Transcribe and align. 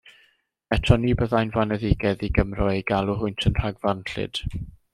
Eto 0.77 0.95
ni 1.01 1.11
byddai'n 1.19 1.51
foneddigaidd 1.57 2.23
i 2.29 2.31
Gymro 2.39 2.73
eu 2.73 2.81
galw 2.93 3.17
hwynt 3.21 3.47
yn 3.51 3.57
rhagfarnllyd. 3.61 4.43